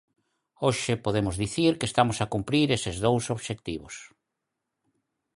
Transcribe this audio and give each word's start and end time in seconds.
Hoxe 0.63 0.93
podemos 1.05 1.35
dicir 1.43 1.71
que 1.79 1.89
estamos 1.91 2.17
a 2.19 2.29
cumprir 2.33 2.67
eses 2.77 2.95
dous 3.05 3.25
obxectivos. 3.35 3.95